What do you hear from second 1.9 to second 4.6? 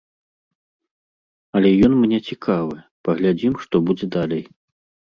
мне цікавы, паглядзім, што будзе далей.